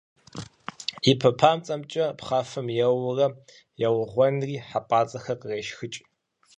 [1.11, 3.27] И пэ папцӀэмкӀэ пхъафэм еуӀуурэ,
[3.87, 5.99] еугъуэнри, хьэпӀацӀэхэр кърешхыкӏ.